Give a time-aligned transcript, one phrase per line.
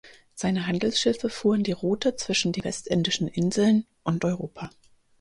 [0.33, 4.71] Seine Handelsschiffe fuhren die Route zwischen den Westindischen Inseln und Europa.